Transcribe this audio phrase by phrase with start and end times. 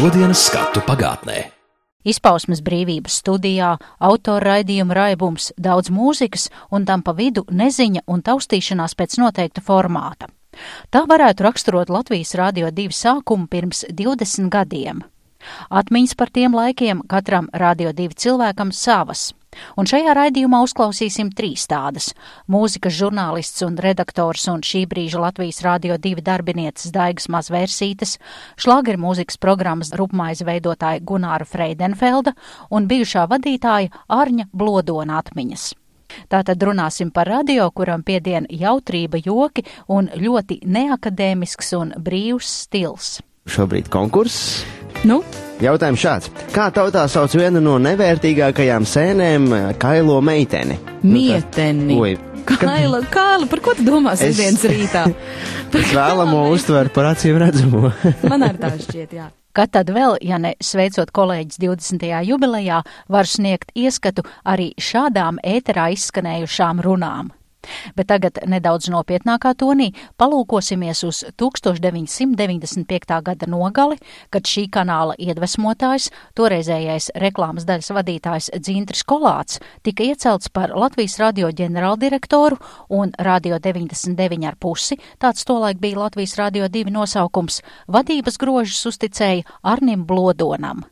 [0.00, 1.50] šodienas skatu pagātnē.
[2.08, 8.96] Izpausmes brīvības studijā, autora raidījuma raibums, daudz mūzikas un tam pa vidu neziņa un taustīšanās
[8.96, 10.30] pēc noteikta formāta.
[10.88, 15.04] Tā varētu raksturot Latvijas Rādio 2 sākumu pirms 20 gadiem.
[15.68, 19.34] Atmiņas par tiem laikiem katram Rādio 2 cilvēkam savas.
[19.76, 22.12] Un šajā raidījumā uzklausīsim trīs tādas-
[22.54, 28.18] mūzikas žurnālists un redaktors un šī brīža Latvijas Rādio 2 darbinieces Daigas Mazvērsītes,
[28.56, 32.34] šlāgeru mūzikas programmas rupmaize veidotāja Gunāra Freidenfelda
[32.70, 35.74] un bijušā vadītāja Arņa Blodona atmiņas.
[36.30, 43.20] Tātad runāsim par radio, kuram piedien jautrība, joki un ļoti neakadēmisks un brīvs stils.
[43.50, 44.64] Šobrīd konkurss.
[45.04, 45.22] Nu,
[45.60, 46.30] Jautājums šāds.
[46.54, 49.48] Kā tautā sauc vienu no nevērtīgākajām sēnēm-
[49.82, 50.78] kailo meiteni?
[51.04, 51.96] mieteni.
[52.00, 52.16] Oi,
[52.50, 55.02] Kaila, Kāla, par ko tu domā Es- sestdienas rītā?
[55.80, 57.92] es vēlamo uztver par acīm redzamo.
[58.30, 59.28] Man arī tā šķiet, jā.
[59.52, 62.06] Kad tad vēl, ja ne sveicot kolēģis 20.
[62.24, 67.30] jubilejā, var sniegt ieskatu arī šādām ēterā izskanējušām runām.
[67.96, 73.16] Bet tagad nedaudz nopietnākā tonī palūkosimies uz 1995.
[73.26, 73.98] gada nogali,
[74.32, 81.50] kad šī kanāla iedvesmotājs, toreizējais reklāmas daļas vadītājs Dzintris Kolāts, tika iecelts par Latvijas radio
[81.50, 82.60] ģenerāldirektoru
[82.96, 90.86] un Radio 99,5, tāds tolaik bija Latvijas Radio 2 nosaukums, vadības grožus uzticēja Arnim Blodonam.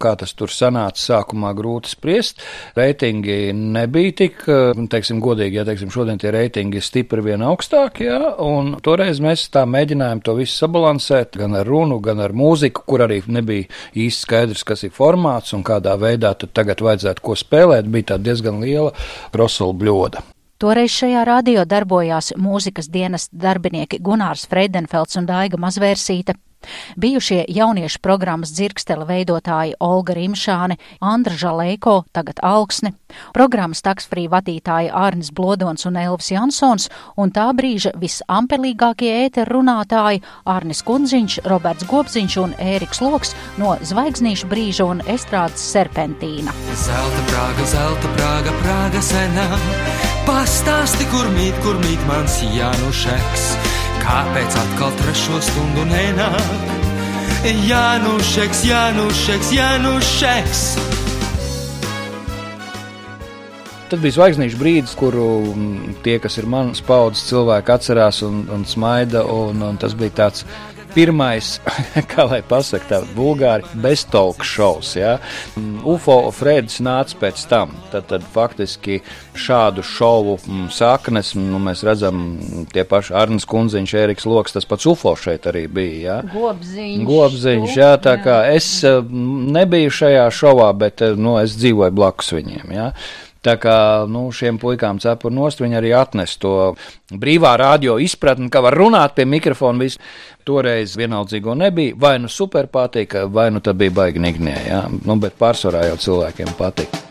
[0.00, 2.42] Kā tas tur sanāca, sākumā grūti spriest.
[2.76, 8.08] Reitingi nebija tik, eh, teiksim, godīgi, ja teiksim, šodien tie reitingi ir stipri vien augstāki,
[8.08, 12.84] ja, un toreiz mēs tā mēģinājām to visu sabalansēt, gan ar runu, gan ar mūziku,
[12.86, 17.38] kur arī nebija īsti skaidrs, kas ir formāts un kādā veidā tad tagad vajadzētu ko
[17.38, 18.92] spēlēt, bija tā diezgan liela
[19.32, 20.24] krosula bļoda.
[20.62, 26.36] Toreiz šajā radio darbojās mūzikas dienas darbinieki Gunārs Freidenfelds un Daiga Mazvērsīte.
[27.00, 32.94] Bijušie jauniešu programmas dzirkstela veidotāji Olga Rimšāne, Andra Žaleiko, tagad Alksne,
[33.34, 36.88] programmas taksfrī vadītāji Ārnis Blodons un Elvis Jansons
[37.20, 44.50] un tā brīža visampelīgākie ēteru runātāji Ārnis Kundziņš, Roberts Gobziņš un Ēriks Loks no Zvaigznīšu
[44.50, 46.54] brīža un estrādes serpentīna.
[46.86, 49.48] Zelta prāga, zelta prāga, prāga senā.
[50.24, 53.73] Pastāsti, kur mīt, kur mīt mans Jānušeks.
[54.04, 56.74] Kāpēc atkal trešo stundu nenāk?
[57.44, 60.60] Jānušeks, Jānušeks, Jānušeks.
[63.88, 68.68] Tad bija zvaigznīšu brīdis, kuru mm, tie, kas ir manas paudzes cilvēki, atcerās un, un
[68.68, 69.24] smaida.
[69.24, 70.44] Un, un tas bija tāds
[70.94, 71.58] pirmais,
[72.12, 74.94] kā lai pasakā, tā vulgāri beztolka šovs.
[74.98, 75.16] Ja?
[75.58, 77.74] Mm, UFO Fredis nāca pēc tam.
[77.92, 79.00] Tad, tad faktiski
[79.38, 84.68] šādu šovu mm, saknes nu, mēs redzam mm, tie paši Arnēs Kunziņš, Eriks Loks, tas
[84.68, 86.00] pats UFO šeit arī bija.
[86.04, 86.18] Ja?
[86.34, 87.04] Gobziņš.
[87.08, 88.70] Gobziņš, jā, tā kā es
[89.58, 92.74] nebiju šajā šovā, bet eh, nu, es dzīvoju blakus viņiem.
[92.74, 92.90] Jā.
[93.44, 93.76] Tā kā
[94.08, 96.74] nu, šiem puikām cepur nost, viņi arī atnes to
[97.12, 99.84] brīvā radio izpratni, ka var runāt pie mikrofona.
[99.84, 100.00] Visu.
[100.44, 104.84] Toreiz vienaldzīgo nebija, vai nu super patika, vai nu tā bija baigi nignie, jā.
[105.08, 107.03] Nu, bet pārsvarā jau cilvēkiem patika.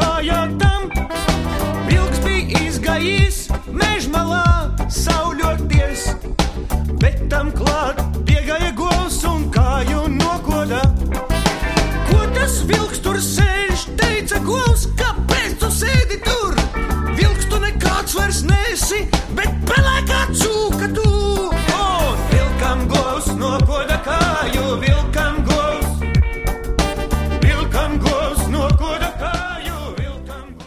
[0.00, 0.37] Oh, yeah.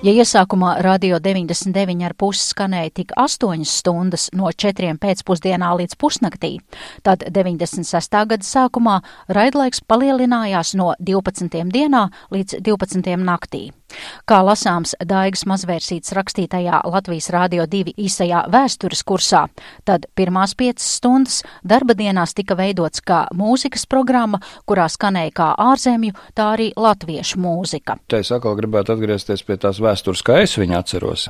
[0.02, 6.56] Ja iesākumā radio 99,5 skanēja tik 8 stundas no 4 pēcpusdienā līdz pusnaktī,
[7.06, 8.18] tad 96.
[8.32, 8.96] gada sākumā
[9.30, 13.68] raidlaiks palielinājās no 12 dienā līdz 12 naktī.
[14.30, 19.46] Kā lasāms Daigas mazvērsītas rakstītajā Latvijas Rādio 2 īsajā vēstures kursā,
[19.88, 26.16] tad pirmās piecas stundas darba dienās tika veidots kā mūzikas programma, kurā skanēja kā ārzemju,
[26.38, 27.98] tā arī latviešu mūzika.
[28.12, 31.28] Te es atkal gribētu atgriezties pie tās vēstures, kā es viņu atceros.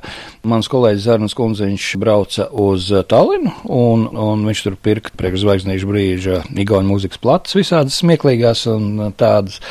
[0.48, 6.94] Mans kolēģis Zārnas Kunziņš brauca uz Tallinu, un, un viņš tur pirka priekšzvaigznīšu brīža igauņu
[6.94, 9.62] mūzikas plates visādas smieklīgās un tādas.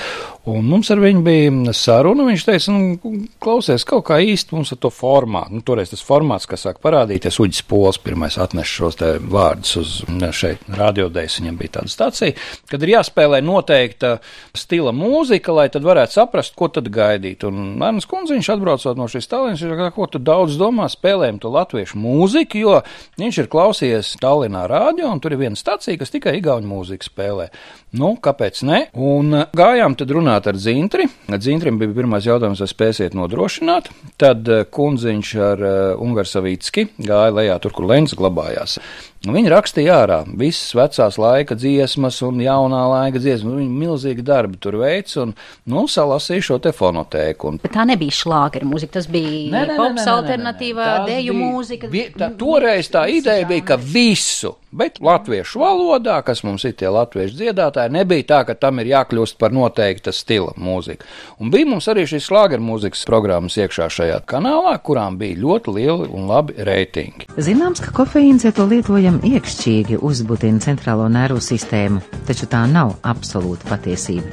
[0.49, 2.25] Un mums ar viņu bija saruna.
[2.25, 5.53] Viņš teica, nu, klausies, kaut kā īsti mums ar to formātu.
[5.53, 9.93] Nu, toreiz tas formāts, kas sāk parādīties, Uģis Pols pirmais atnesa šos te vārdus uz
[10.37, 11.37] šeit radiodēļas.
[11.43, 12.37] Viņam bija tāda stācija,
[12.73, 14.15] kad ir jāspēlē noteikta
[14.57, 17.45] stila mūzika, lai tad varētu saprast, ko tad gaidīt.
[17.45, 21.43] Un Mērnas kundze, viņš atbraucot no šīs Tallinas, viņš saka, ko tu daudz domā, spēlējam
[21.45, 22.79] to latviešu mūziku, jo
[23.21, 27.51] viņš ir klausījies Tallinā radio, un tur ir viena stacija, kas tikai igauņu mūziku spēlē.
[28.01, 28.85] Nu, kāpēc ne?
[28.95, 31.07] Un gājām tad runāt ar Zintri.
[31.41, 33.91] Zintrim bija pirmais jautājums, vai spēsiet nodrošināt.
[34.21, 35.65] Tad kundziņš ar
[36.01, 38.79] Ungarsavītski gāja lejā tur, kur Lens glabājās.
[39.21, 43.53] Viņi rakstīja ārā visas vecās laika dziesmas un jaunā laika dziesmas.
[43.59, 45.35] Viņi milzīgi darbi tur veic un,
[45.69, 47.51] nu, salasīja šo te fonotēku.
[47.53, 47.61] Un...
[47.61, 50.97] Bet tā nebija šlāgera mūzika, tas bija Nē, nē, pops nē, nē, nē, alternatīvā nē.
[50.97, 51.91] Tas deju bija- mūzika.
[51.93, 56.91] Vie- Tā, toreiz tā ideja bija, ka visu, bet latviešu valodā, kas mums ir tie
[56.93, 61.07] latviešu dziedātāji, nebija tā, ka tam ir jākļūst par noteikta stila mūziku.
[61.43, 66.09] Un bija mums arī šīs slāgeru mūzikas programmas iekšā šajā kanālā, kurām bija ļoti lieli
[66.15, 67.31] un labi reitingi.
[67.41, 73.69] Zināms, ka kofeīns, ja to lietojam iekšķīgi, uzbutina centrālo nervu sistēmu, taču tā nav absolūta
[73.71, 74.31] patiesība.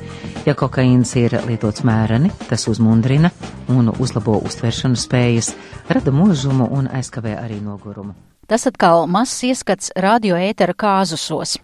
[0.48, 3.34] Ja kokaīns ir lietots mēreni, tas uzmundrina
[3.74, 5.52] un uzlabo uztveršanas spējas,
[5.92, 8.16] rada mūžumu un aizkavē arī nogurumu.
[8.48, 11.58] Tas atkal mazs ieskats radio ētera kāzusos.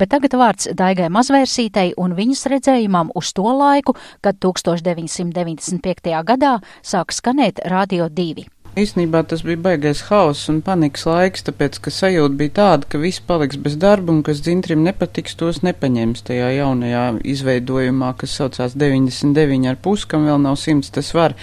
[0.00, 3.94] Bet tagad vārds Daigai Mazvērsītei un viņas redzējumam uz to laiku,
[4.24, 6.14] kad 1995.
[6.26, 8.48] gadā sāk skanēt Radio 2.
[8.78, 13.22] Īsnībā tas bija baigais hauss un panikas laiks, tāpēc, ka sajūta bija tāda, ka viss
[13.22, 17.04] paliks bez darba un kas dzintrim nepatiks, tos nepaņems tajā jaunajā
[17.34, 21.34] izveidojumā, kas saucās 99 ar pus, kam vēl nav simts, tas var.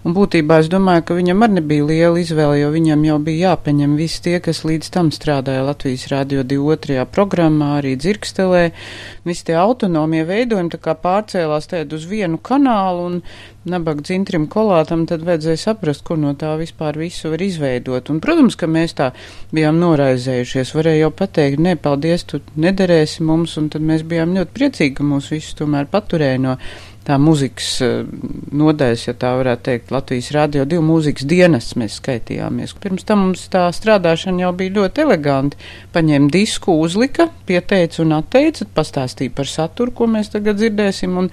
[0.00, 3.98] Un būtībā es domāju, ka viņam arī nebija liela izvēle, jo viņam jau bija jāpaņem
[3.98, 7.04] visi tie, kas līdz tam strādāja Latvijas Rādio 2.
[7.12, 8.62] programmā, arī dzirkstelē.
[9.28, 13.20] Visi tie autonomie veidojumi pārcēlās tēd uz vienu kanālu un
[13.68, 18.08] nabaga dzintrim kolātam, tad vajadzēja saprast, kur no tā vispār visu var izveidot.
[18.08, 19.10] Un, protams, ka mēs tā
[19.52, 20.72] bijām noraizējušies.
[20.78, 25.04] Varēja jau pateikt, nē, paldies, tu nederēsi mums, un tad mēs bijām ļoti priecīgi, ka
[25.04, 26.56] mūs visus tomēr paturēja no
[27.10, 27.94] tā mūzikas eh,
[28.54, 32.76] nodaļas, ja tā varētu teikt, Latvijas Rādio 2 mūzikas dienas mēs skaitījāmies.
[32.82, 35.58] Pirms tam mums tā strādāšana jau bija ļoti eleganti.
[35.94, 41.30] Paņēma disku, uzlika, pieteica un atteica, pastāstīja par saturu, ko mēs tagad dzirdēsim, un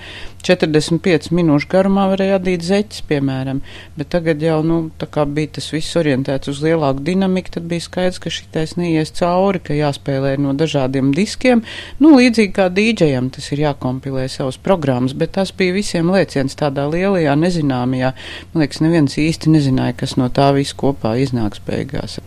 [0.48, 3.62] 45 minūšu garumā varēja adīt zeķis, piemēram.
[3.98, 7.86] Bet tagad jau, nu, tā kā bija tas viss orientēts uz lielāku dinamiku, tad bija
[7.86, 11.64] skaidrs, ka šitais neies cauri, ka jāspēlē no dažādiem diskiem.
[12.02, 16.88] Nu, līdzīgi kā dīdžejam tas ir jākompilē savas programmas, bet tas bija visiem lēciens tādā
[16.92, 18.14] lielajā nezināmajā.
[18.54, 22.20] Man liekas, neviens īsti nezināja, kas no tā viss kopā iznāks beigās.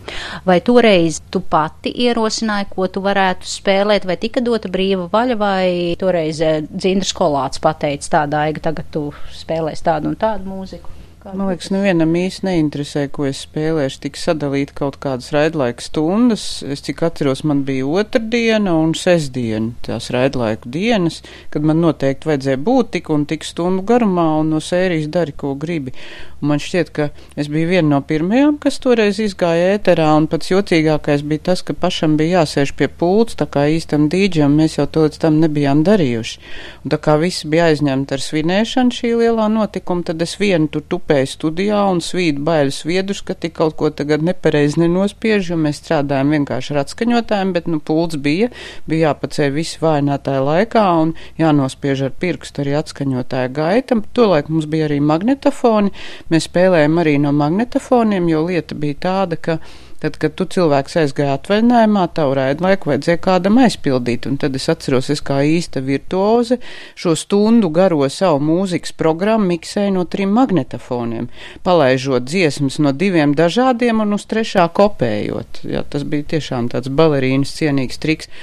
[0.47, 5.67] Vai toreiz tu pati ierosināji, ko tu varētu spēlēt, vai tika dota brīva vaļa, vai
[6.01, 11.00] toreiz eh, Dzindrs Kolāts pateica tā daiga, tagad tu spēlēsi tādu un tādu mūziku?
[11.21, 13.99] Man liekas, nevienam īsti neinteresē, ko es spēlēšu.
[14.07, 16.45] Tik sadalīt kaut kādas raidlaika stundas.
[16.65, 21.19] Es cik atceros, man bija otrdiena un sestdiena, tās raidlaiku dienas,
[21.53, 25.53] kad man noteikti vajadzēja būt tik un tik stundu garumā un no sērijas dari, ko
[25.61, 25.93] gribi.
[26.41, 30.49] Un man šķiet, ka es biju viena no pirmajām, kas toreiz izgāja ēterā, un pats
[30.49, 34.87] jocīgākais bija tas, ka pašam bija jāsēž pie pults, tā kā īstam dīdžam mēs jau
[34.89, 36.41] to līdz tam nebijām darījuši.
[36.81, 40.87] Un tā kā visi bija aizņemti ar svinēšanu šī lielā notikuma, tad es vienu tur
[41.11, 45.81] tupēju studijā un svīdu bailes viedus, ka tik kaut ko tagad nepareizi nenospiež, jo mēs
[45.81, 48.47] strādājam vienkārši ar atskaņotājiem, bet, nu, pults bija,
[48.87, 54.05] bija jāpacē visi vājinātāji laikā un jānospiež ar pirkstu arī atskaņotāja gaitam.
[54.15, 55.91] Tolaik mums bija arī magnetofoni,
[56.31, 59.59] mēs spēlējam arī no magnetofoniem, jo lieta bija tāda, ka
[60.01, 65.11] Tad, kad tu cilvēks aizgāja atvaļinājumā, tavu raidlaiku vajadzēja kādam aizpildīt, un tad es atceros,
[65.13, 66.57] es kā īsta virtuoze
[66.97, 71.27] šo stundu garo savu mūzikas programmu miksēju no trim magnetofoniem,
[71.67, 75.61] palaižot dziesmas no diviem dažādiem un uz trešā kopējot.
[75.69, 78.33] Jā, tas bija tiešām tāds balerīnas cienīgs triks.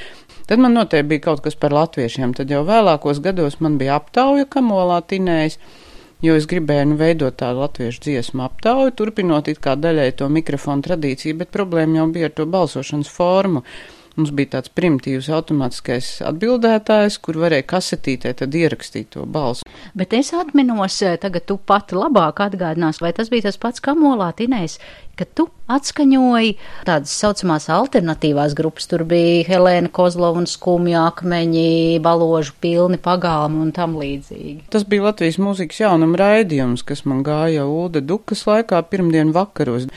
[0.47, 4.47] Tad man noteikti bija kaut kas par latviešiem, tad jau vēlākos gados man bija aptauja
[4.47, 5.59] kamolā tinējis
[6.25, 10.87] jo es gribēju nu, veidot tādu latviešu dziesmu aptauju, turpinot it kā daļai to mikrofonu
[10.87, 13.65] tradīciju, bet problēma jau bija ar to balsošanas formu.
[14.19, 19.63] Mums bija tāds primitīvs automātiskais atbildētājs, kur varēja kasetītē tad ierakstīt to balsu.
[19.95, 24.33] Bet es atminos, eh, tagad tu pati labāk atgādinās, vai tas bija tas pats kamolā
[24.35, 24.81] tinējs,
[25.19, 26.55] ka tu atskaņoji
[26.89, 28.89] tādas saucamās alternatīvās grupas.
[28.89, 34.69] Tur bija Helēna Kozlova un skumja akmeņi, baložu pilni pagalmi un tam līdzīgi.
[34.73, 39.89] Tas bija Latvijas mūzikas jaunuma raidījums, kas man gāja Ulda Dukas laikā pirmdien vakaros.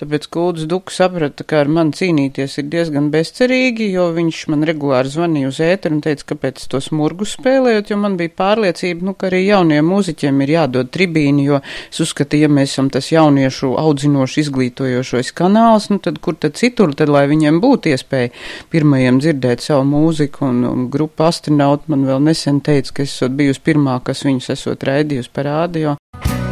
[0.00, 4.64] Tāpēc, ka Uldas Duka saprata, ka ar mani cīnīties ir diezgan bezcerīgi, jo viņš man
[4.68, 9.16] regulāri zvanīja uz ēteru un teica, kāpēc to smurgu spēlējot, jo man bija pārliecība, nu,
[9.18, 13.74] ka arī jauniem mūziķiem ir jādod tribīni, jo es uzskatīju, ja mēs esam tas jauniešu
[13.80, 18.30] audzinoši izglītojošais kanāls, nu, tad kur tad citur, tad lai viņiem būtu iespēja
[18.70, 23.32] pirmajiem dzirdēt savu mūziku, un, un grupa astronauti man vēl nesen teica, ka es esot
[23.32, 25.96] bijusi pirmā, kas viņus esot raidījusi par rādio.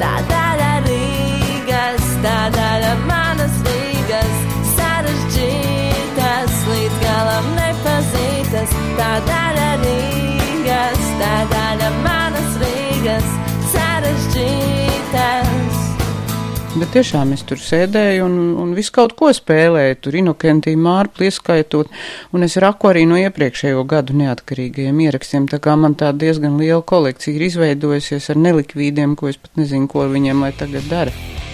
[0.00, 4.36] Tā daļa Rīgas, tā daļa manas Rīgas,
[4.76, 8.78] sarežģītas, līdz galam nepazītas.
[8.96, 9.12] Tā
[16.76, 21.88] Bet tiešām es tur sēdēju un, un visu kaut ko spēlēju, tur inokentī mārpli ieskaitot,
[22.36, 26.82] un es raku arī no iepriekšējo gadu neatkarīgajiem ierakstiem, tā kā man tā diezgan liela
[26.84, 31.45] kolekcija ir izveidojusies ar nelikvīdiem, ko es pat nezinu, ko viņiem lai tagad dara.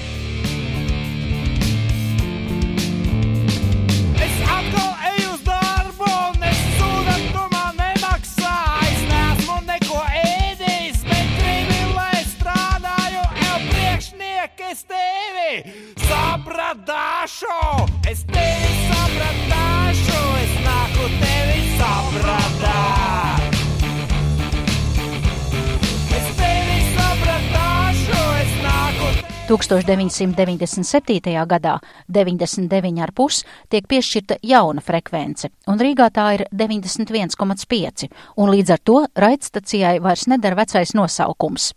[29.53, 31.45] 1997.
[31.47, 31.75] gadā
[32.09, 38.09] 99,5 tiek piešķirta jauna frekvence, un Rīgā tā ir 91,5,
[38.41, 41.73] un līdz ar to raidstacijai vairs neder vecais nosaukums.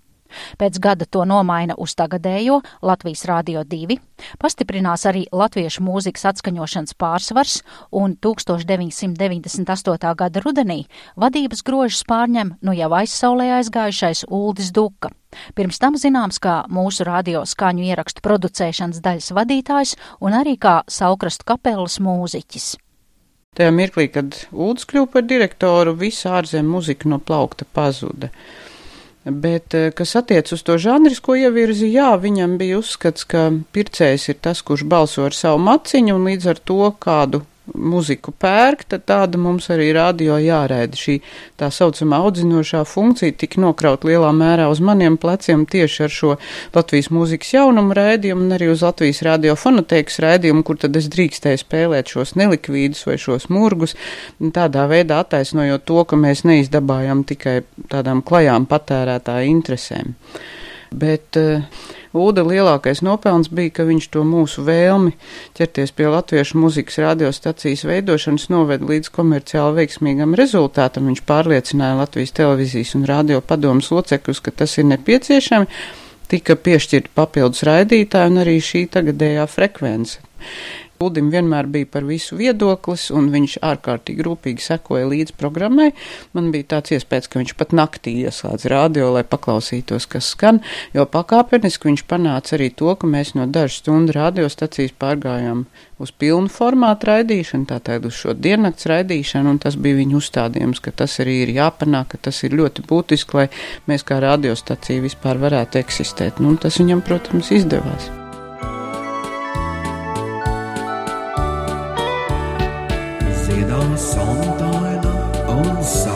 [0.60, 3.98] Pēc gada to nomaina uz tagadējo Latvijas Rādio 2,
[4.42, 7.60] pastiprinās arī latviešu mūzikas atskaņošanas pārsvars,
[7.92, 10.16] un 1998.
[10.22, 15.12] gada rudenī vadības grožus pārņem nu jau aizsaulē aizgājušais Uldis Duka.
[15.56, 21.48] Pirms tam zināms kā mūsu radio skaņu ierakstu producēšanas daļas vadītājs un arī kā Saukrastu
[21.52, 22.76] kapelas mūziķis.
[23.56, 28.28] Tajā mirklī, kad Ulds kļuva par direktoru, visa ārzemju muzika no plaukta pazuda.
[29.26, 34.38] Bet, eh, kas attiec uz to žanrisko ievirzi, jā, viņam bija uzskats, ka pircējs ir
[34.38, 37.42] tas, kurš balso ar savu maciņu, un līdz ar to kādu
[37.74, 40.98] muziku pērk, tad tāda mums arī radio jāraida.
[41.00, 41.18] Šī
[41.60, 46.36] tā saucamā audzinošā funkcija tika nokraut lielā mērā uz maniem pleciem tieši ar šo
[46.76, 52.14] Latvijas mūzikas jaunumu raidījumu un arī uz Latvijas radiofonoteikas raidījumu, kur tad es drīkstēju spēlēt
[52.14, 53.98] šos nelikvīdus vai šos murgus,
[54.56, 57.60] tādā veidā attaisnojot to, ka mēs neizdabājam tikai
[57.92, 60.16] tādām klajām patērētāju interesēm.
[60.96, 61.64] Bet uh,
[62.16, 65.12] Uda lielākais nopelns bija, ka viņš to mūsu vēlmi
[65.58, 71.10] ķerties pie latviešu muzikas radiostacijas veidošanas noveda līdz komerciāli veiksmīgam rezultātam.
[71.12, 75.68] Viņš pārliecināja Latvijas televīzijas un radio padomus locekļus, ka tas ir nepieciešami.
[76.32, 80.24] Tika piešķirta papildus raidītāji un arī šī tagadējā frekvence.
[81.04, 85.90] Udim vienmēr bija par visu viedoklis, un viņš ārkārtīgi rūpīgi sekoja līdz programmai.
[86.38, 90.62] Man bija tāds iespējas, ka viņš pat naktī ieslēdz radio, lai paklausītos, kas skan,
[90.96, 95.66] jo pakāpeniski viņš panāca arī to, ka mēs no dažu stundu radiostacijas pārgājām
[96.00, 100.96] uz pilnu formātu raidīšanu, tātad uz šo diennakts raidīšanu, un tas bija viņa uzstādījums, ka
[101.04, 103.48] tas arī ir jāpanāk, ka tas ir ļoti būtiski, lai
[103.92, 106.40] mēs kā radiostacija vispār varētu eksistēt.
[106.44, 108.12] Nu, tas viņam, protams, izdevās.
[113.98, 115.04] Sonntag,
[115.48, 116.15] und Sonntag.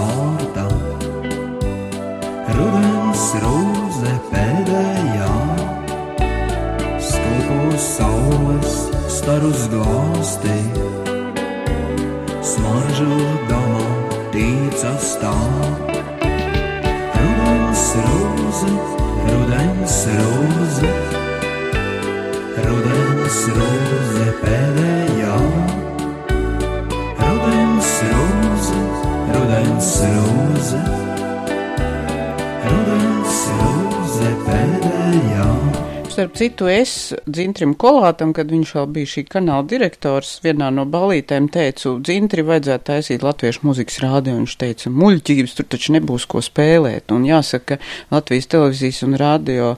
[36.20, 41.46] Starp citu, es Dzintrim Kolātam, kad viņš vēl bija šī kanāla direktors, vienā no balītēm
[41.48, 44.34] teicu, Dzintri vajadzētu taisīt latviešu muzikas rādio.
[44.36, 47.14] Viņš teica, muļķības tur taču nebūs ko spēlēt.
[47.16, 49.70] Un jāsaka, ka Latvijas televīzijas un rādio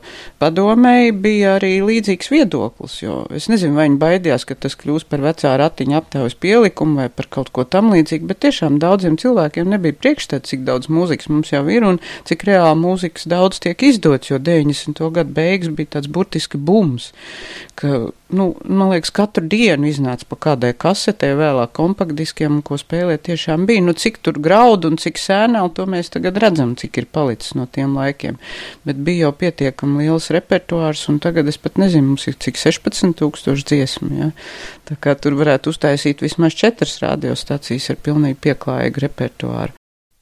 [0.41, 5.21] padomēji bija arī līdzīgs viedoklis, jo es nezinu, vai viņi baidījās, ka tas kļūs par
[5.21, 9.99] vecā ratiņa aptaujas pielikumu vai par kaut ko tam līdzīgu, bet tiešām daudziem cilvēkiem nebija
[10.01, 14.41] priekšstats, cik daudz mūzikas mums jau ir un cik reāli mūzikas daudz tiek izdots, jo
[14.41, 15.05] 90.
[15.13, 17.11] gadu beigas bija tāds burtiski bums,
[17.75, 23.65] ka, nu, man liekas, katru dienu iznāca pa kādai kasetē, vēlāk kompaktdiskiem, ko spēlēt tiešām
[23.65, 23.83] bija.
[23.83, 27.67] Nu, cik tur graudu un cik sēnēl, to mēs tagad redzam, cik ir palicis no
[27.67, 28.39] tiem laikiem.
[28.85, 33.17] Bet bija jau pietiekami liels repertuārs, un tagad es pat nezinu, mums ir cik 16
[33.19, 34.31] tūkstoši dziesmu, ja?
[34.87, 39.80] Tā kā tur varētu uztaisīt vismaz četras radiostacijas ar pilnīgi pieklājīgu repertuāru.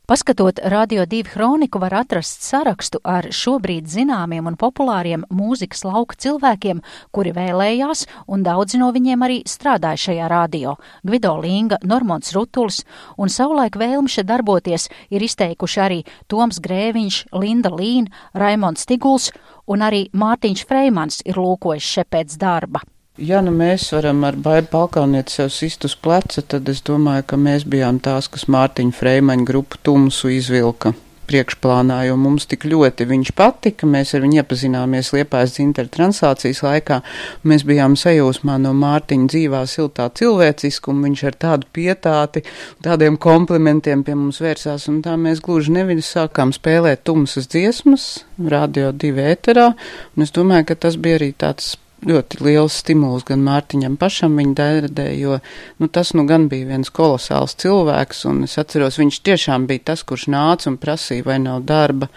[0.10, 6.82] Paskatot Radio 2 kroniku, var atrast sarakstu ar šobrīd zināmiem un populāriem mūzikas lauka cilvēkiem,
[7.14, 10.80] kuri vēlējās, un daudzi no viņiem arī strādāja šajā radio.
[11.06, 12.82] Gvido Linga, Normons Rutulis
[13.22, 19.30] un savulaik vēlmi šeit darboties ir izteikuši arī Toms Grēviņš, Linda Līna, Raimonds Tiguls
[19.70, 22.82] un arī Mārtiņš Freimans ir lūkojis šeit pēc darba.
[23.20, 27.40] Ja nu mēs varam ar baidu palkaunieti sev sist uz pleca, tad es domāju, ka
[27.42, 30.94] mēs bijām tās, kas Mārtiņa Freimaņa grupu tumsu izvilka
[31.28, 37.02] priekšplānā, jo mums tik ļoti viņš patika, mēs ar viņu iepazināmies Liepājas dzintara translācijas laikā,
[37.44, 42.46] mēs bijām sajūsmā no Mārtiņa dzīvā siltā cilvēciskuma, viņš ar tādu pietāti,
[42.88, 48.08] tādiem komplimentiem pie mums vērsās, un tā mēs gluži nevis sākām spēlēt tumsas dziesmas,
[48.56, 49.74] radio divi ēterā,
[50.16, 51.76] un es domāju, ka tas bija arī tāds
[52.08, 54.88] ļoti liels stimuls gan Mārtiņam pašam viņa dēļ,
[55.20, 55.40] jo
[55.80, 60.06] nu, tas nu gan bija viens kolosāls cilvēks, un es atceros, viņš tiešām bija tas,
[60.08, 62.10] kurš nāca un prasīja, vai nav darba.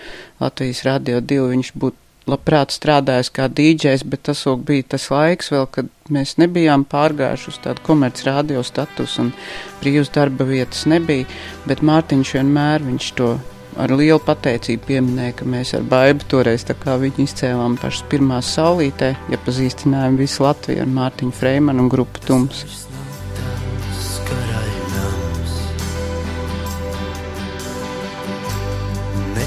[0.42, 1.98] Latvijas radio divu, viņš būtu
[2.30, 7.48] labprāt strādājis kā dīdžejs, bet tas vēl bija tas laiks vēl, kad mēs nebijām pārgājuši
[7.50, 9.32] uz tādu komerc radio status un
[9.80, 11.26] brīvas darba vietas nebija,
[11.66, 13.32] bet Mārtiņš vienmēr viņš to
[13.80, 20.18] ar lielu pateicību pieminēja, ka mēs ar baidu toreiz viņu izcēlām pašas pirmās saulītē, iepazīstinājām
[20.20, 22.64] visu Latviju ar Mārtiņu Freimanu un grupu Tums.
[29.32, 29.46] Ne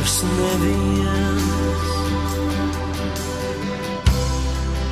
[0.00, 1.44] vairs neviens.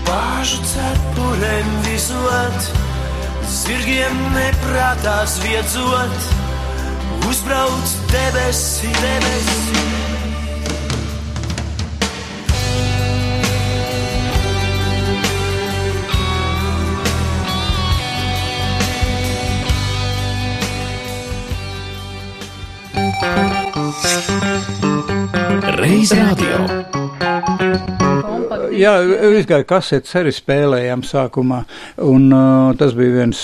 [0.05, 2.69] Bāžu cepurēm vizot
[3.49, 6.29] Zirgiem neprātās viedzot.
[7.29, 10.18] Uzbrauc debesi, debesi
[25.77, 27.88] Reiz radio.
[28.79, 28.93] Jā,
[29.35, 31.65] izgāja kasetes arī spēlējām sākumā,
[32.07, 33.41] un uh, tas bija viens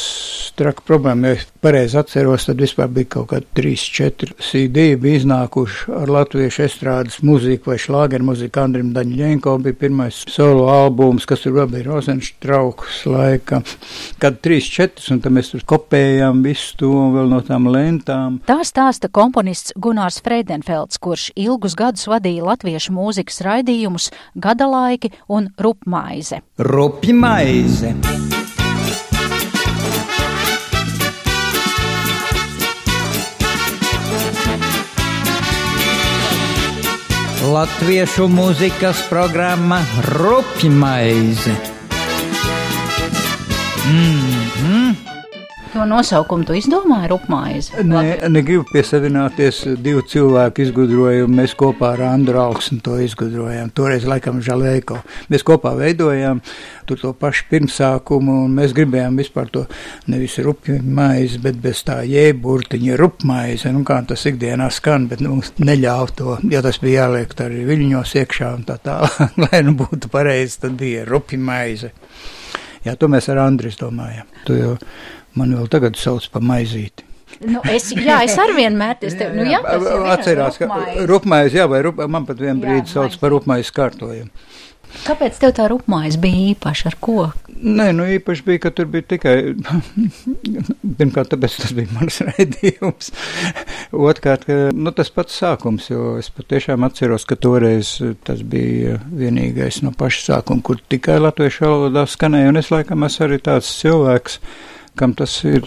[0.54, 1.32] traka problēma.
[1.32, 6.62] Ja es pareizi atceros, tad vispār bija kaut kādi 3-4 CD bija iznākuši ar latviešu
[6.66, 8.62] estrādes muziku vai šlāgeru muziku.
[8.62, 13.62] Andrim Daņļenko bija pirmais solo albums, kas tur vēl bija Rozenštrauks laika,
[14.22, 18.38] kad 3-4, un tad mēs tur kopējām visu to vēl no tām lentām.
[18.46, 26.40] Tā stāsta komponists Gunārs Freidenfelds, kurš ilgus gadus vadīja latviešu mūzikas raidījumus Gadalaiki un Rupmaize.
[26.58, 27.94] Rupmaize.
[37.44, 41.56] Latviešu mūzikas programma Rupmaize.
[43.86, 45.03] Mm -hmm.
[45.74, 47.82] To nosaukumu tu izdomāji Rupmaize?
[47.82, 49.56] Nē, negribu piesavināties.
[49.82, 51.34] Divu cilvēku izgudrojumu.
[51.34, 53.72] Mēs kopā ar Andru Alksnu to izgudrojām.
[53.74, 55.00] Toreiz, laikam, Žalēko.
[55.34, 56.44] Mēs kopā veidojām
[56.86, 59.64] tur to pašu pirmsākumu, un mēs gribējām vispār to
[60.12, 63.72] nevis rupju maizi, bet bez tā jēburtiņa rupmaize.
[63.74, 68.14] Nu, kā tas ikdienā skan, bet mums neļāva to, jo tas bija jāliek arī viļņos
[68.22, 69.34] iekšā un tā tālāk.
[69.42, 71.90] Lai nu būtu pareizi, tad bija rupju maize.
[72.84, 74.30] Jā, to mēs ar Andris domājam.
[74.46, 74.76] Tu jau
[75.38, 77.06] man vēl tagad sauc par maizīti.
[77.44, 81.06] Nu, es, jā, es arī vienmēr es tev, nu, jā, ir Atcerās, ka rupmaize.
[81.10, 84.30] rupmaize, jā, vai rup, man pat vien brīdi sauc par rupmaize kārtojumu.
[85.02, 87.16] Kāpēc tev tā rupmais bija īpaša ar ko?
[87.50, 89.34] Nē, nu īpaši bija, ka tur bija tikai,
[91.00, 93.10] pirmkārt, tāpēc tas bija mans raidījums.
[93.90, 99.82] Otrkārt, ka, nu, tas pats sākums, jo es patiešām atceros, ka toreiz tas bija vienīgais
[99.82, 104.38] no paša sākuma, kur tikai latviešu valodā skanēja, un es laikam esmu arī tāds cilvēks,
[104.96, 105.66] kam tas ir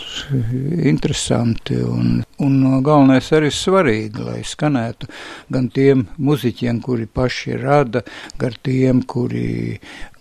[0.88, 5.10] interesanti un, un galvenais arī svarīgi, lai skanētu
[5.54, 8.04] gan tiem muziķiem, kuri paši rada,
[8.40, 9.78] gan tiem, kuri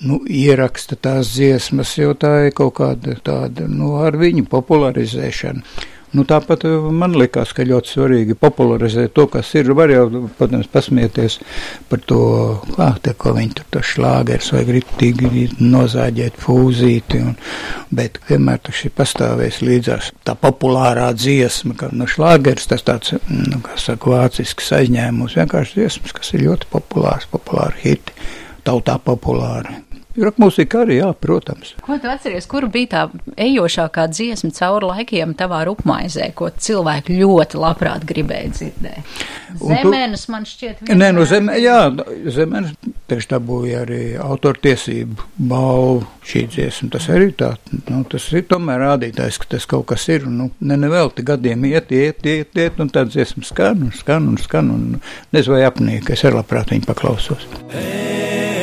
[0.07, 5.95] nu, ieraksta tās dziesmas, jo tā ir kaut kāda tāda, nu, ar viņu popularizēšana.
[6.15, 6.63] Nu, tāpat
[6.95, 9.73] man likās, ka ļoti svarīgi popularizēt to, kas ir.
[9.77, 10.05] Var jau,
[10.39, 11.41] protams, pasmieties
[11.91, 12.21] par to,
[12.77, 17.35] kā te, ko viņi tur to šlāgers vai gritīgi nozāģēt fūzīti, un,
[17.91, 23.59] bet vienmēr tas ir pastāvējis līdzās tā populārā dziesma, ka, nu, šlāgers tas tāds, nu,
[23.67, 28.15] kā saka, vācisks aizņēmums, vienkārši dziesmas, kas ir ļoti populārs, populāri hiti,
[28.67, 29.83] tautā populāri.
[30.17, 31.75] Roka mūzika arī, jā, protams.
[31.85, 33.03] Ko tu atceries, kur bija tā
[33.47, 39.25] ejošākā dziesma cauri laikiem tavā rupmaizē, ko cilvēki ļoti labprāt gribēja dzirdēt?
[39.61, 40.33] Zemenes tu...
[40.33, 40.83] man šķiet.
[40.97, 41.79] Nē, nu zemē, jā,
[42.33, 42.75] zemenes,
[43.11, 46.91] tieši tā būja arī autortiesību balvu šī dziesma.
[46.97, 47.53] Tas arī tā,
[47.91, 51.93] nu, tas ir tomēr rādītājs, ka tas kaut kas ir, nu, ne nevelti gadiem iet,
[51.93, 55.01] iet, iet, iet, un tā dziesma skan un skan un skan, un
[55.37, 57.49] nezinu vai apnīk, es arī labprāt viņu paklausos.
[57.75, 58.56] Hey!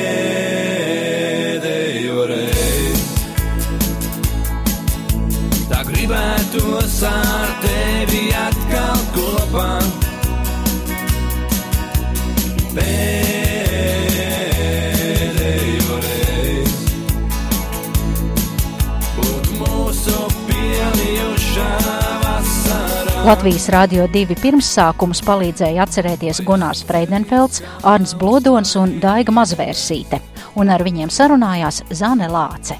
[23.23, 30.19] Latvijas Rādio 2 pirmsākumus palīdzēja atcerēties Gunārs Freidenfelds, Arns Blodons un Daiga Mazvērsīte,
[30.59, 32.75] un ar viņiem sarunājās Zane Lāce.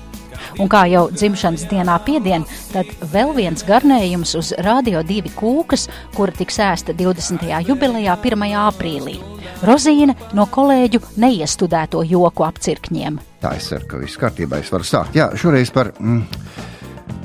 [0.60, 6.36] Un kā jau dzimšanas dienā piedien, tad vēl viens garnējums uz Rādio 2 kūkas, kura
[6.36, 7.48] tiks ēsta 20.
[7.70, 8.46] jubilejā 1.
[8.66, 9.16] aprīlī.
[9.64, 13.22] Rozīne no kolēģu neiestudēto joku apcirkņiem.
[13.48, 15.16] Tā es ceru, ka viss kārtībā es varu sākt.
[15.16, 16.22] Jā, šoreiz par, mm,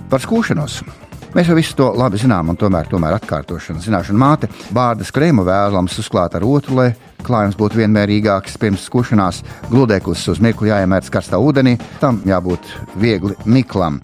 [0.06, 1.07] par skūšanos.
[1.36, 5.98] Mēs jau visu to labi zinām, un tomēr, tomēr atkārtošana, zināšana māte, bārdas krēmu vēlams
[6.00, 6.88] uzklāt ar otru, lai
[7.26, 9.42] klājums būtu vienmērīgāks pirms skušanās.
[9.68, 14.00] Gludeklis uz mirkli jāiemērc karstā ūdenī, tam jābūt viegli miklam.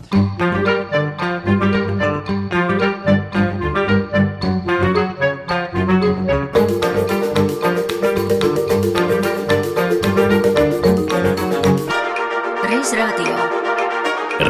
[12.69, 13.39] Reiz radio.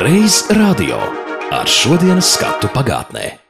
[0.02, 1.04] Reiz radio
[1.54, 3.43] ar šodienas skatu pagātnē.